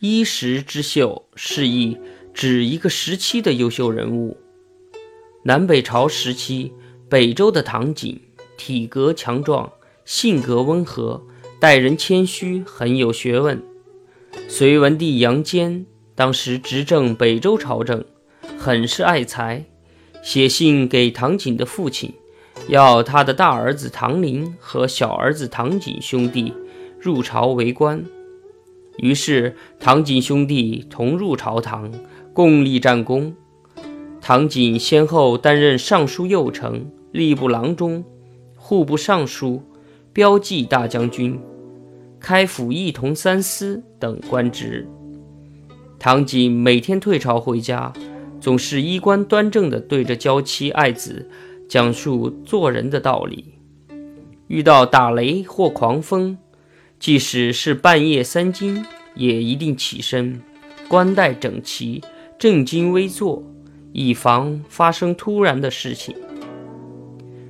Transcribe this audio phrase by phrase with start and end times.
[0.00, 1.98] 衣食之秀是意
[2.32, 4.36] 指一个时期的优秀人物。
[5.42, 6.72] 南北朝时期，
[7.08, 8.20] 北周的唐景
[8.56, 9.72] 体格强壮，
[10.04, 11.20] 性格温和，
[11.58, 13.60] 待人谦虚，很有学问。
[14.46, 15.84] 隋文帝杨坚
[16.14, 18.04] 当时执政北周朝政，
[18.56, 19.64] 很是爱才，
[20.22, 22.14] 写信给唐景的父亲，
[22.68, 26.54] 要他的大儿子唐林和小儿子唐景兄弟
[27.00, 28.04] 入朝为官。
[28.98, 31.90] 于是，唐景兄弟同入朝堂，
[32.32, 33.34] 共立战功。
[34.20, 38.04] 唐景先后担任尚书右丞、吏部郎中、
[38.56, 39.62] 户部尚书、
[40.12, 41.38] 标记大将军、
[42.18, 44.86] 开府仪同三司等官职。
[45.98, 47.92] 唐景每天退朝回家，
[48.40, 51.28] 总是衣冠端正地对着娇妻爱子
[51.68, 53.54] 讲述做人的道理。
[54.48, 56.36] 遇到打雷或狂风，
[56.98, 58.84] 即使是半夜三更，
[59.14, 60.42] 也一定起身，
[60.88, 62.02] 冠带整齐，
[62.38, 63.42] 正襟危坐，
[63.92, 66.14] 以防发生突然的事情。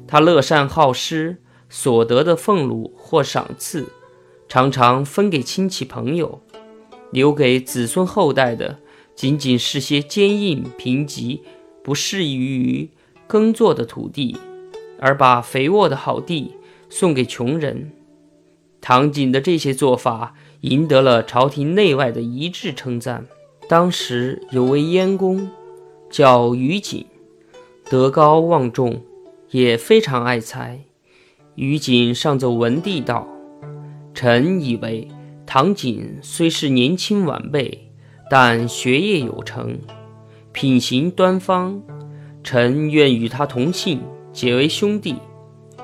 [0.07, 3.87] 他乐善好施，所得的俸禄或赏赐，
[4.49, 6.41] 常常分给亲戚朋友，
[7.11, 8.79] 留给子孙后代的，
[9.15, 11.41] 仅仅是些坚硬贫瘠、
[11.83, 12.91] 不适宜于
[13.27, 14.37] 耕作的土地，
[14.99, 16.53] 而把肥沃的好地
[16.89, 17.93] 送给穷人。
[18.81, 23.27] 唐景的这些做法赢得了朝廷内外的一致称赞。
[23.69, 25.51] 当时有位燕公
[26.11, 27.05] 叫于景，
[27.91, 29.03] 德高望重，
[29.51, 30.81] 也非常爱才。
[31.55, 33.29] 于景上奏文帝道
[34.15, 35.09] ：“臣以为
[35.45, 37.91] 唐景虽是年轻晚辈，
[38.31, 39.79] 但学业有成，
[40.53, 41.83] 品行端方，
[42.43, 44.01] 臣愿与他同姓，
[44.33, 45.17] 结为兄弟。”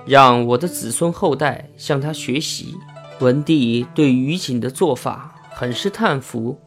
[0.07, 2.75] 让我的子孙后代向他学习。
[3.21, 6.59] 文帝对于景的做法很是叹服，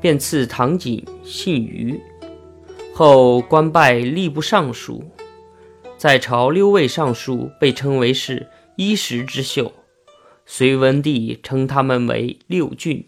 [0.00, 2.00] 便赐唐景姓于，
[2.94, 5.04] 后官拜吏部尚书。
[5.98, 8.46] 在朝六位尚书被称为是
[8.76, 9.72] 衣食之秀，
[10.44, 13.06] 隋文帝称他们为六俊。